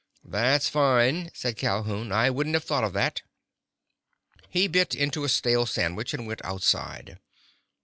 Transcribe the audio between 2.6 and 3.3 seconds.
thought of that!"